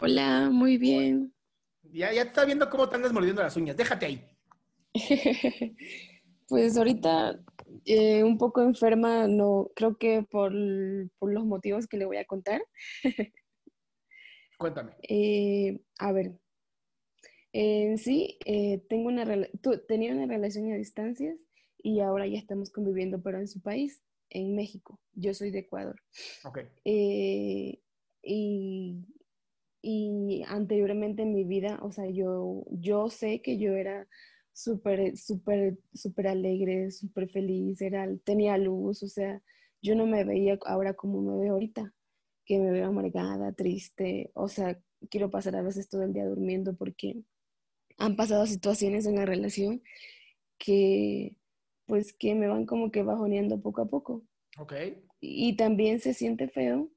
Hola, 0.00 0.48
muy 0.52 0.78
bien. 0.78 1.34
Ya, 1.82 2.12
ya 2.12 2.22
te 2.22 2.28
está 2.28 2.44
viendo 2.44 2.70
cómo 2.70 2.88
te 2.88 2.94
andas 2.94 3.12
mordiendo 3.12 3.42
las 3.42 3.56
uñas. 3.56 3.76
Déjate 3.76 4.06
ahí. 4.06 4.24
pues 6.48 6.76
ahorita 6.76 7.40
eh, 7.84 8.22
un 8.22 8.38
poco 8.38 8.62
enferma, 8.62 9.26
no 9.26 9.70
creo 9.74 9.98
que 9.98 10.22
por, 10.22 10.52
por, 11.18 11.32
los 11.32 11.44
motivos 11.44 11.88
que 11.88 11.96
le 11.96 12.04
voy 12.04 12.18
a 12.18 12.24
contar. 12.24 12.62
Cuéntame. 14.58 14.92
Eh, 15.08 15.80
a 15.98 16.12
ver, 16.12 16.38
en 17.52 17.98
sí, 17.98 18.38
eh, 18.44 18.84
tengo 18.88 19.08
una 19.08 19.24
tenía 19.88 20.12
una 20.12 20.26
relación 20.26 20.72
a 20.72 20.76
distancias 20.76 21.36
y 21.78 22.00
ahora 22.00 22.26
ya 22.26 22.38
estamos 22.38 22.70
conviviendo, 22.70 23.20
pero 23.22 23.38
en 23.38 23.48
su 23.48 23.60
país, 23.60 24.02
en 24.30 24.54
México. 24.54 25.00
Yo 25.14 25.34
soy 25.34 25.50
de 25.50 25.60
Ecuador. 25.60 26.00
Ok. 26.44 26.60
y 28.22 29.04
y 29.90 30.42
anteriormente 30.46 31.22
en 31.22 31.32
mi 31.32 31.44
vida, 31.44 31.78
o 31.82 31.90
sea, 31.90 32.04
yo, 32.10 32.62
yo 32.70 33.08
sé 33.08 33.40
que 33.40 33.56
yo 33.56 33.72
era 33.72 34.06
súper, 34.52 35.16
súper, 35.16 35.78
súper 35.94 36.28
alegre, 36.28 36.90
súper 36.90 37.26
feliz, 37.30 37.80
era, 37.80 38.06
tenía 38.22 38.58
luz, 38.58 39.02
o 39.02 39.08
sea, 39.08 39.42
yo 39.80 39.94
no 39.94 40.06
me 40.06 40.24
veía 40.24 40.58
ahora 40.66 40.92
como 40.92 41.22
me 41.22 41.38
veo 41.38 41.54
ahorita, 41.54 41.94
que 42.44 42.58
me 42.58 42.70
veo 42.70 42.88
amargada, 42.88 43.52
triste, 43.52 44.30
o 44.34 44.48
sea, 44.48 44.78
quiero 45.08 45.30
pasar 45.30 45.56
a 45.56 45.62
veces 45.62 45.88
todo 45.88 46.02
el 46.02 46.12
día 46.12 46.26
durmiendo 46.26 46.76
porque 46.76 47.22
han 47.96 48.14
pasado 48.14 48.44
situaciones 48.44 49.06
en 49.06 49.14
la 49.14 49.24
relación 49.24 49.82
que, 50.58 51.34
pues, 51.86 52.12
que 52.12 52.34
me 52.34 52.46
van 52.46 52.66
como 52.66 52.90
que 52.90 53.02
bajoneando 53.02 53.58
poco 53.62 53.80
a 53.80 53.88
poco. 53.88 54.22
Ok. 54.58 54.74
Y 55.18 55.56
también 55.56 55.98
se 55.98 56.12
siente 56.12 56.46
feo 56.46 56.90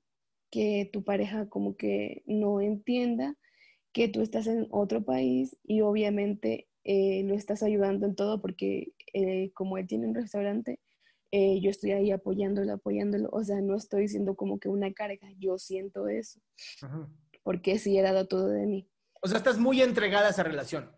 que 0.51 0.89
tu 0.91 1.03
pareja 1.03 1.49
como 1.49 1.75
que 1.75 2.23
no 2.27 2.61
entienda 2.61 3.35
que 3.93 4.07
tú 4.07 4.21
estás 4.21 4.47
en 4.47 4.67
otro 4.69 5.03
país 5.03 5.57
y 5.63 5.81
obviamente 5.81 6.67
eh, 6.83 7.23
lo 7.25 7.35
estás 7.35 7.63
ayudando 7.63 8.05
en 8.05 8.15
todo 8.15 8.41
porque 8.41 8.93
eh, 9.13 9.51
como 9.53 9.77
él 9.77 9.87
tiene 9.87 10.07
un 10.07 10.15
restaurante, 10.15 10.79
eh, 11.31 11.59
yo 11.61 11.69
estoy 11.69 11.91
ahí 11.91 12.11
apoyándolo, 12.11 12.73
apoyándolo, 12.73 13.29
o 13.31 13.43
sea, 13.43 13.61
no 13.61 13.75
estoy 13.75 14.07
siendo 14.07 14.35
como 14.35 14.59
que 14.59 14.67
una 14.69 14.91
carga, 14.93 15.29
yo 15.37 15.57
siento 15.57 16.07
eso, 16.07 16.39
porque 17.43 17.79
sí 17.79 17.97
he 17.97 18.01
dado 18.01 18.27
todo 18.27 18.47
de 18.49 18.65
mí. 18.65 18.89
O 19.21 19.27
sea, 19.27 19.37
estás 19.37 19.57
muy 19.59 19.81
entregada 19.81 20.27
a 20.27 20.31
esa 20.31 20.43
relación. 20.43 20.91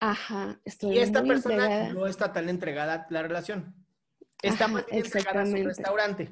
Ajá, 0.00 0.60
estoy 0.64 0.96
Y 0.96 0.98
esta 0.98 1.20
muy 1.20 1.30
persona 1.30 1.54
entregada. 1.64 1.92
no 1.92 2.06
está 2.06 2.32
tan 2.32 2.48
entregada 2.48 2.94
a 2.94 3.06
la 3.10 3.22
relación. 3.22 3.74
Está 4.42 4.64
Ajá, 4.64 4.74
más 4.74 4.84
entregada 4.90 5.42
a 5.42 5.46
su 5.46 5.56
restaurante. 5.56 6.30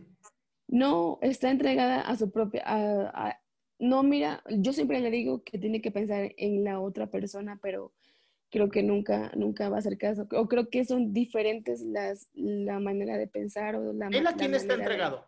No, 0.69 1.19
está 1.23 1.51
entregada 1.51 2.01
a 2.01 2.17
su 2.17 2.31
propia... 2.31 2.63
a- 2.67 3.29
a- 3.29 3.41
no, 3.79 4.03
mira, 4.03 4.43
yo 4.51 4.73
siempre 4.73 5.01
le 5.01 5.11
digo 5.11 5.45
que 5.45 5.59
tiene 5.59 5.83
que 5.83 5.91
pensar 5.91 6.33
en 6.39 6.65
la 6.65 6.81
otra 6.81 7.11
persona, 7.11 7.59
pero 7.63 7.93
creo 8.51 8.71
que 8.71 8.83
nunca, 8.83 9.31
nunca 9.37 9.69
va 9.69 9.77
a 9.77 9.79
hacer 9.81 9.99
caso. 9.99 10.27
O 10.33 10.49
creo 10.49 10.71
que 10.71 10.85
son 10.87 11.13
diferentes 11.13 11.83
las, 11.83 12.31
la 12.33 12.81
manera 12.81 13.19
de 13.19 13.27
pensar 13.29 13.77
o 13.77 13.93
la, 13.93 14.07
¿Él 14.09 14.27
a 14.27 14.33
quién 14.35 14.55
está 14.55 14.75
de- 14.77 14.81
entregado? 14.83 15.27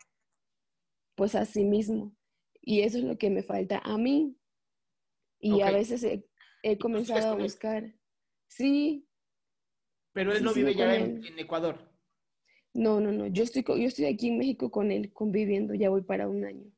pues 1.14 1.34
a 1.34 1.44
sí 1.44 1.64
mismo. 1.64 2.16
Y 2.62 2.80
eso 2.82 2.98
es 2.98 3.04
lo 3.04 3.18
que 3.18 3.28
me 3.28 3.42
falta 3.42 3.80
a 3.84 3.98
mí. 3.98 4.36
Y 5.40 5.60
a 5.62 5.70
veces 5.70 6.02
he, 6.04 6.26
he 6.62 6.78
comenzado 6.78 7.28
a 7.28 7.34
buscar. 7.36 7.94
Sí, 8.48 9.06
Pero 10.12 10.32
él 10.32 10.38
Sí, 10.38 10.44
no 10.44 10.54
vive 10.54 10.74
ya 10.74 10.94
en 10.96 11.38
Ecuador. 11.38 11.87
No, 12.74 13.00
no, 13.00 13.12
no. 13.12 13.26
Yo 13.26 13.42
estoy, 13.44 13.64
yo 13.66 13.74
estoy 13.88 14.06
aquí 14.06 14.28
en 14.28 14.38
México 14.38 14.70
con 14.70 14.90
él, 14.90 15.12
conviviendo. 15.12 15.74
Ya 15.74 15.90
voy 15.90 16.02
para 16.02 16.28
un 16.28 16.44
año. 16.44 16.70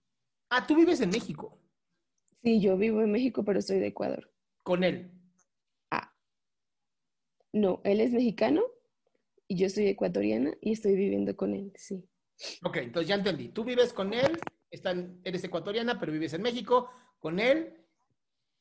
Ah, 0.49 0.67
tú 0.67 0.75
vives 0.77 1.01
en 1.01 1.11
México 1.11 1.61
Sí, 2.43 2.61
yo 2.61 2.77
vivo 2.77 3.03
en 3.03 3.13
México, 3.13 3.45
pero 3.45 3.61
soy 3.61 3.79
de 3.79 3.89
Ecuador. 3.89 4.33
con 4.63 4.83
él. 4.83 5.11
Ah, 5.91 6.15
no, 7.53 7.81
él 7.85 8.01
es 8.01 8.13
mexicano 8.13 8.63
y 9.47 9.57
yo 9.57 9.69
soy 9.69 9.89
ecuatoriana 9.89 10.55
y 10.61 10.73
estoy 10.73 10.95
viviendo 10.95 11.37
con 11.37 11.55
él, 11.55 11.73
sí. 11.77 12.09
Ok, 12.65 12.77
entonces 12.79 13.09
ya 13.09 13.17
entendí. 13.17 13.49
Tú 13.49 13.65
vives 13.65 13.93
con 13.93 14.15
él, 14.15 14.39
están, 14.71 15.21
eres 15.25 15.45
ecuatoriana, 15.45 16.01
pero 16.01 16.13
vives 16.13 16.33
en 16.33 16.43
México 16.43 16.89
con 17.19 17.39
él. 17.39 17.75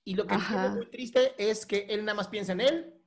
Y 0.04 0.16
lo 0.16 0.26
que 0.26 0.36
tiene 0.36 0.70
muy 0.70 0.90
triste 0.90 1.34
es 1.38 1.66
que 1.66 1.86
él 1.90 2.04
nada 2.04 2.16
más 2.16 2.28
piensa 2.28 2.52
en 2.54 2.62
él. 2.62 2.99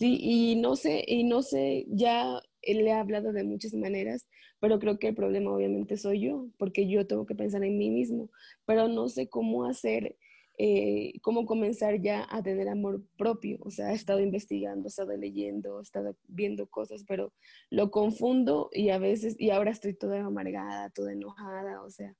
Sí, 0.00 0.16
y 0.18 0.56
no 0.56 0.76
sé, 0.76 1.04
y 1.06 1.24
no 1.24 1.42
sé, 1.42 1.84
ya 1.86 2.40
le 2.62 2.90
ha 2.90 3.00
hablado 3.00 3.34
de 3.34 3.44
muchas 3.44 3.74
maneras, 3.74 4.26
pero 4.58 4.78
creo 4.78 4.98
que 4.98 5.08
el 5.08 5.14
problema 5.14 5.52
obviamente 5.52 5.98
soy 5.98 6.22
yo, 6.22 6.48
porque 6.56 6.88
yo 6.88 7.06
tengo 7.06 7.26
que 7.26 7.34
pensar 7.34 7.62
en 7.64 7.76
mí 7.76 7.90
mismo, 7.90 8.30
pero 8.64 8.88
no 8.88 9.10
sé 9.10 9.28
cómo 9.28 9.66
hacer, 9.66 10.16
eh, 10.56 11.12
cómo 11.20 11.44
comenzar 11.44 12.00
ya 12.00 12.26
a 12.30 12.42
tener 12.42 12.70
amor 12.70 13.02
propio. 13.18 13.58
O 13.60 13.70
sea, 13.70 13.92
he 13.92 13.94
estado 13.94 14.20
investigando, 14.20 14.86
he 14.86 14.88
estado 14.88 15.14
leyendo, 15.14 15.80
he 15.80 15.82
estado 15.82 16.16
viendo 16.28 16.66
cosas, 16.66 17.04
pero 17.06 17.34
lo 17.68 17.90
confundo 17.90 18.70
y 18.72 18.88
a 18.88 18.96
veces, 18.96 19.36
y 19.38 19.50
ahora 19.50 19.70
estoy 19.70 19.92
toda 19.92 20.24
amargada, 20.24 20.88
toda 20.88 21.12
enojada, 21.12 21.82
o 21.82 21.90
sea, 21.90 22.16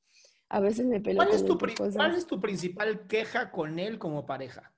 a 0.50 0.60
veces 0.60 0.84
me 0.84 1.00
peleo 1.00 1.24
¿Cuál 1.24 1.34
es, 1.34 1.46
tu. 1.46 1.58
¿Cuál 1.94 2.14
es 2.14 2.26
tu 2.26 2.42
principal 2.42 3.06
queja 3.06 3.50
con 3.50 3.78
él 3.78 3.98
como 3.98 4.26
pareja? 4.26 4.70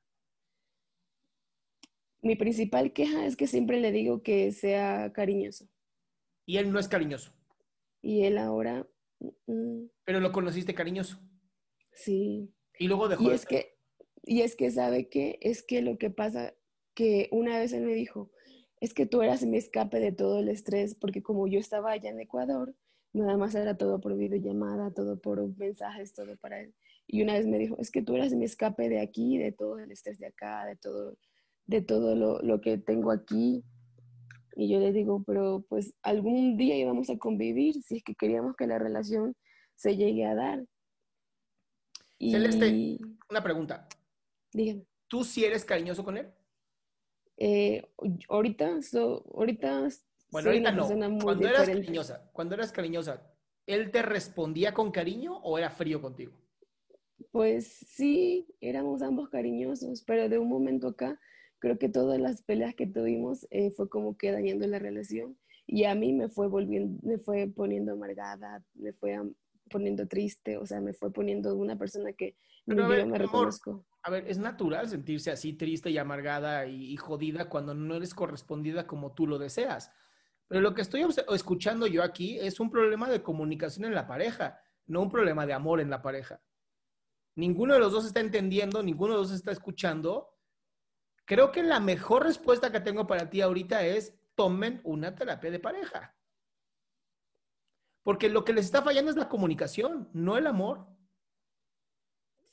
Mi 2.22 2.36
principal 2.36 2.92
queja 2.92 3.26
es 3.26 3.36
que 3.36 3.46
siempre 3.46 3.80
le 3.80 3.92
digo 3.92 4.22
que 4.22 4.52
sea 4.52 5.12
cariñoso. 5.12 5.68
Y 6.46 6.56
él 6.58 6.72
no 6.72 6.78
es 6.78 6.88
cariñoso, 6.88 7.32
Y 8.00 8.24
él 8.24 8.38
ahora, 8.38 8.86
mm, 9.46 9.84
pero 10.04 10.20
lo 10.20 10.32
conociste 10.32 10.74
cariñoso. 10.74 11.20
sí. 11.92 12.52
Y 12.78 12.88
luego 12.88 13.08
dejó 13.08 13.22
Y 13.24 13.28
de 13.28 13.34
es 13.34 13.46
que, 13.46 13.76
y 14.24 14.40
es 14.40 14.56
que 14.56 14.70
sabe 14.70 15.08
que, 15.08 15.38
es 15.42 15.62
que 15.62 15.82
lo 15.82 15.98
que 15.98 16.10
pasa, 16.10 16.54
que 16.94 17.28
una 17.30 17.58
vez 17.58 17.72
él 17.72 17.84
me 17.84 17.94
dijo, 17.94 18.30
es 18.80 18.94
que 18.94 19.06
tú 19.06 19.22
eras 19.22 19.44
mi 19.44 19.56
escape 19.58 20.00
de 20.00 20.10
todo 20.12 20.40
el 20.40 20.48
estrés, 20.48 20.94
porque 20.96 21.22
como 21.22 21.46
yo 21.46 21.60
estaba 21.60 21.92
allá 21.92 22.10
en 22.10 22.20
Ecuador, 22.20 22.74
nada 23.12 23.36
más 23.36 23.54
era 23.54 23.76
todo 23.76 24.00
por 24.00 24.16
videollamada, 24.16 24.92
todo 24.92 25.20
por 25.20 25.56
mensajes, 25.56 26.14
todo 26.14 26.36
para 26.38 26.60
él. 26.60 26.74
Y 27.06 27.22
una 27.22 27.34
vez 27.34 27.46
me 27.46 27.58
dijo, 27.58 27.76
es 27.78 27.90
que 27.90 28.02
tú 28.02 28.16
eras 28.16 28.32
mi 28.32 28.44
escape 28.44 28.88
de 28.88 29.00
aquí, 29.00 29.38
de 29.38 29.52
todo 29.52 29.78
el 29.78 29.90
estrés 29.92 30.18
de 30.18 30.26
acá, 30.26 30.64
de 30.66 30.76
todo, 30.76 31.16
de 31.66 31.82
todo 31.82 32.14
lo, 32.14 32.40
lo 32.42 32.60
que 32.60 32.78
tengo 32.78 33.10
aquí. 33.10 33.64
Y 34.56 34.68
yo 34.68 34.78
le 34.78 34.92
digo, 34.92 35.22
pero 35.26 35.64
pues 35.68 35.94
algún 36.02 36.56
día 36.56 36.76
íbamos 36.76 37.08
a 37.10 37.18
convivir 37.18 37.82
si 37.82 37.96
es 37.96 38.04
que 38.04 38.14
queríamos 38.14 38.54
que 38.56 38.66
la 38.66 38.78
relación 38.78 39.34
se 39.74 39.96
llegue 39.96 40.26
a 40.26 40.34
dar. 40.34 40.64
Y... 42.18 42.32
Celeste, 42.32 42.98
una 43.30 43.42
pregunta. 43.42 43.88
Dígame. 44.52 44.84
¿Tú 45.08 45.24
sí 45.24 45.44
eres 45.44 45.64
cariñoso 45.64 46.04
con 46.04 46.16
él? 46.16 46.32
Eh, 47.36 47.82
ahorita, 48.28 48.78
ahorita 49.34 49.88
bueno, 50.32 50.48
ahorita 50.48 50.72
no. 50.72 51.18
Cuando 51.18 51.46
eras 51.46 51.68
cariñosa, 51.68 52.30
cuando 52.32 52.54
eras 52.54 52.72
cariñosa, 52.72 53.22
¿él 53.66 53.90
te 53.90 54.00
respondía 54.00 54.72
con 54.72 54.90
cariño 54.90 55.36
o 55.38 55.58
era 55.58 55.68
frío 55.68 56.00
contigo? 56.00 56.32
Pues 57.30 57.66
sí, 57.66 58.46
éramos 58.60 59.02
ambos 59.02 59.28
cariñosos, 59.28 60.02
pero 60.02 60.28
de 60.30 60.38
un 60.38 60.48
momento 60.48 60.88
acá, 60.88 61.20
creo 61.62 61.78
que 61.78 61.88
todas 61.88 62.20
las 62.20 62.42
peleas 62.42 62.74
que 62.74 62.88
tuvimos 62.88 63.46
eh, 63.50 63.70
fue 63.70 63.88
como 63.88 64.18
que 64.18 64.32
dañando 64.32 64.66
la 64.66 64.80
relación 64.80 65.38
y 65.66 65.84
a 65.84 65.94
mí 65.94 66.12
me 66.12 66.28
fue 66.28 66.48
volviendo, 66.48 66.98
me 67.02 67.18
fue 67.18 67.46
poniendo 67.46 67.92
amargada, 67.92 68.62
me 68.74 68.92
fue 68.92 69.16
poniendo 69.70 70.06
triste, 70.08 70.58
o 70.58 70.66
sea, 70.66 70.80
me 70.80 70.92
fue 70.92 71.12
poniendo 71.12 71.54
una 71.54 71.78
persona 71.78 72.12
que 72.12 72.36
yo 72.66 72.74
me 72.86 73.16
reconozco 73.16 73.86
a 74.02 74.10
ver, 74.10 74.28
es 74.28 74.38
natural 74.38 74.88
sentirse 74.88 75.30
así 75.30 75.52
triste 75.52 75.90
y 75.90 75.98
amargada 75.98 76.66
y, 76.66 76.96
jodida 76.96 77.48
cuando 77.48 77.72
no 77.72 77.94
eres 77.94 78.14
correspondida 78.14 78.86
como 78.86 79.12
tú 79.12 79.28
lo 79.28 79.38
deseas. 79.38 79.92
Pero 80.48 80.60
lo 80.60 80.74
que 80.74 80.82
estoy 80.82 81.06
escuchando 81.32 81.86
yo 81.86 82.02
aquí 82.02 82.38
es 82.38 82.58
un 82.58 82.70
problema 82.70 83.08
de 83.08 83.22
comunicación 83.22 83.84
en 83.84 83.94
la 83.94 84.08
pareja, 84.08 84.58
no 84.86 85.02
un 85.02 85.10
problema 85.10 85.46
de 85.46 85.52
amor 85.52 85.80
en 85.80 85.88
la 85.88 86.02
pareja. 86.02 86.42
Ninguno 87.36 87.74
de 87.74 87.80
los 87.80 87.92
dos 87.92 88.04
está 88.04 88.20
entendiendo, 88.20 88.82
ninguno 88.82 89.14
de 89.14 89.20
los 89.20 89.28
dos 89.28 89.38
está 89.38 89.52
escuchando. 89.52 90.31
Creo 91.32 91.50
que 91.50 91.62
la 91.62 91.80
mejor 91.80 92.24
respuesta 92.24 92.70
que 92.70 92.80
tengo 92.80 93.06
para 93.06 93.30
ti 93.30 93.40
ahorita 93.40 93.86
es 93.86 94.14
tomen 94.34 94.82
una 94.84 95.14
terapia 95.14 95.50
de 95.50 95.58
pareja. 95.58 96.14
Porque 98.02 98.28
lo 98.28 98.44
que 98.44 98.52
les 98.52 98.66
está 98.66 98.82
fallando 98.82 99.10
es 99.10 99.16
la 99.16 99.30
comunicación, 99.30 100.10
no 100.12 100.36
el 100.36 100.46
amor. 100.46 100.86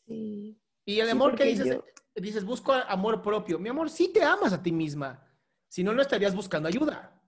Sí. 0.08 0.58
Y 0.86 1.00
el 1.02 1.10
amor 1.10 1.36
que 1.36 1.44
dices, 1.44 1.78
dices, 2.16 2.46
busco 2.46 2.72
amor 2.72 3.22
propio. 3.22 3.60
Mi 3.60 3.68
amor, 3.68 3.90
sí 3.90 4.14
te 4.14 4.24
amas 4.24 4.54
a 4.54 4.64
ti 4.64 4.72
misma. 4.72 5.28
Si 5.68 5.84
no, 5.84 5.92
no 5.94 6.02
estarías 6.02 6.34
buscando 6.34 6.70
ayuda. 6.70 7.22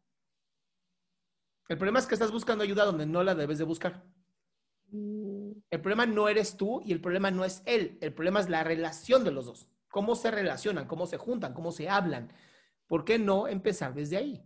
El 1.67 1.77
problema 1.77 1.99
es 1.99 2.07
que 2.07 2.15
estás 2.15 2.31
buscando 2.31 2.63
ayuda 2.63 2.85
donde 2.85 3.05
no 3.05 3.23
la 3.23 3.35
debes 3.35 3.57
de 3.57 3.65
buscar. 3.65 4.05
Mm. 4.87 5.51
El 5.69 5.81
problema 5.81 6.05
no 6.05 6.29
eres 6.29 6.55
tú 6.55 6.81
y 6.85 6.93
el 6.93 7.01
problema 7.01 7.29
no 7.29 7.43
es 7.43 7.61
él. 7.65 7.97
El 7.99 8.13
problema 8.13 8.39
es 8.39 8.47
la 8.47 8.63
relación 8.63 9.25
de 9.25 9.31
los 9.31 9.47
dos. 9.47 9.70
Cómo 9.91 10.15
se 10.15 10.31
relacionan, 10.31 10.87
cómo 10.87 11.05
se 11.05 11.17
juntan, 11.17 11.53
cómo 11.53 11.71
se 11.71 11.89
hablan. 11.89 12.31
¿Por 12.87 13.05
qué 13.05 13.19
no 13.19 13.47
empezar 13.47 13.93
desde 13.93 14.17
ahí? 14.17 14.43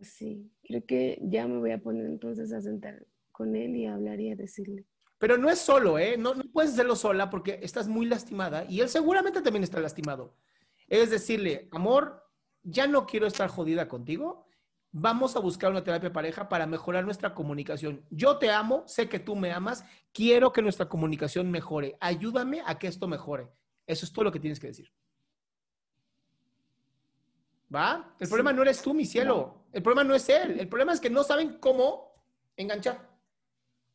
Sí, 0.00 0.50
creo 0.62 0.84
que 0.86 1.18
ya 1.22 1.46
me 1.46 1.58
voy 1.58 1.72
a 1.72 1.82
poner 1.82 2.06
entonces 2.06 2.52
a 2.52 2.60
sentar 2.60 3.06
con 3.32 3.56
él 3.56 3.76
y 3.76 3.86
hablar 3.86 4.20
y 4.20 4.30
a 4.30 4.36
decirle. 4.36 4.86
Pero 5.18 5.36
no 5.36 5.50
es 5.50 5.58
solo, 5.58 5.98
¿eh? 5.98 6.16
No, 6.16 6.34
no 6.34 6.44
puedes 6.52 6.72
hacerlo 6.72 6.94
sola 6.94 7.28
porque 7.30 7.58
estás 7.62 7.88
muy 7.88 8.06
lastimada 8.06 8.64
y 8.68 8.80
él 8.80 8.88
seguramente 8.88 9.42
también 9.42 9.64
está 9.64 9.80
lastimado. 9.80 10.36
Es 10.86 11.10
decirle, 11.10 11.68
amor, 11.72 12.24
ya 12.62 12.86
no 12.86 13.06
quiero 13.06 13.26
estar 13.26 13.48
jodida 13.48 13.88
contigo. 13.88 14.47
Vamos 15.00 15.36
a 15.36 15.38
buscar 15.38 15.70
una 15.70 15.84
terapia 15.84 16.12
pareja 16.12 16.48
para 16.48 16.66
mejorar 16.66 17.04
nuestra 17.04 17.32
comunicación. 17.32 18.04
Yo 18.10 18.38
te 18.38 18.50
amo, 18.50 18.82
sé 18.88 19.08
que 19.08 19.20
tú 19.20 19.36
me 19.36 19.52
amas, 19.52 19.84
quiero 20.12 20.52
que 20.52 20.60
nuestra 20.60 20.88
comunicación 20.88 21.52
mejore. 21.52 21.96
Ayúdame 22.00 22.62
a 22.66 22.80
que 22.80 22.88
esto 22.88 23.06
mejore. 23.06 23.48
Eso 23.86 24.04
es 24.04 24.12
todo 24.12 24.24
lo 24.24 24.32
que 24.32 24.40
tienes 24.40 24.58
que 24.58 24.66
decir. 24.66 24.92
¿Va? 27.72 28.12
El 28.18 28.26
problema 28.28 28.52
no 28.52 28.62
eres 28.62 28.82
tú, 28.82 28.92
mi 28.92 29.04
cielo. 29.04 29.66
El 29.72 29.84
problema 29.84 30.02
no 30.02 30.16
es 30.16 30.28
él. 30.28 30.58
El 30.58 30.68
problema 30.68 30.92
es 30.92 31.00
que 31.00 31.10
no 31.10 31.22
saben 31.22 31.60
cómo 31.60 32.24
enganchar. 32.56 33.08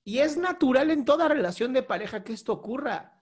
Y 0.05 0.19
es 0.19 0.37
natural 0.37 0.89
en 0.89 1.03
toda 1.03 1.27
relación 1.27 1.73
de 1.73 1.83
pareja 1.83 2.23
que 2.23 2.31
esto 2.31 2.53
ocurra. 2.53 3.21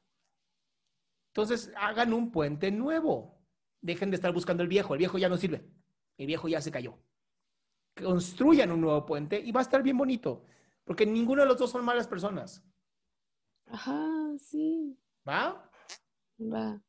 Entonces, 1.30 1.72
hagan 1.76 2.14
un 2.14 2.32
puente 2.32 2.70
nuevo. 2.70 3.42
Dejen 3.82 4.12
de 4.12 4.18
estar 4.18 4.32
buscando 4.34 4.62
el 4.62 4.70
viejo. 4.70 4.94
El 4.94 5.00
viejo 5.00 5.18
ya 5.18 5.30
no 5.30 5.38
sirve. 5.38 5.68
El 6.20 6.28
viejo 6.28 6.48
ya 6.48 6.62
se 6.62 6.70
cayó. 6.70 7.00
Construyan 7.96 8.72
un 8.72 8.82
nuevo 8.82 9.06
puente 9.06 9.40
y 9.40 9.52
va 9.52 9.60
a 9.60 9.64
estar 9.64 9.84
bien 9.84 9.98
bonito. 9.98 10.44
Porque 10.84 11.06
ninguno 11.06 11.42
de 11.42 11.48
los 11.48 11.58
dos 11.58 11.72
son 11.72 11.86
malas 11.86 12.08
personas. 12.08 12.64
Ajá, 13.68 14.00
sí. 14.40 14.98
¿Va? 15.28 15.70
Va. 16.40 16.82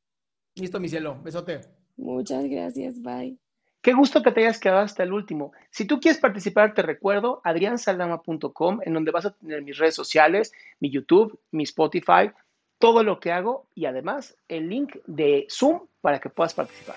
Listo, 0.55 0.81
mi 0.81 0.89
cielo. 0.89 1.21
Besote. 1.23 1.61
Muchas 1.97 2.45
gracias. 2.45 3.01
Bye. 3.01 3.39
Qué 3.83 3.95
gusto 3.95 4.23
que 4.23 4.31
te 4.31 4.41
hayas 4.41 4.61
quedado 4.61 4.81
hasta 4.81 5.03
el 5.03 5.13
último. 5.13 5.53
Si 5.71 5.85
tú 5.85 5.99
quieres 5.99 6.21
participar, 6.21 6.73
te 6.73 6.83
recuerdo 6.83 7.41
adriansaldama.com, 7.43 8.79
en 8.83 8.95
donde 8.95 9.11
vas 9.11 9.27
a 9.27 9.33
tener 9.33 9.63
mis 9.63 9.77
redes 9.77 9.97
sociales, 9.97 10.53
mi 10.79 10.91
YouTube, 10.91 11.39
mi 11.51 11.65
Spotify, 11.65 12.31
todo 12.79 13.03
lo 13.03 13.19
que 13.19 13.33
hago 13.33 13.67
y 13.75 13.87
además 13.87 14.37
el 14.49 14.69
link 14.69 14.97
de 15.07 15.47
Zoom 15.51 15.87
para 16.01 16.21
que 16.21 16.31
puedas 16.31 16.55
participar. 16.55 16.97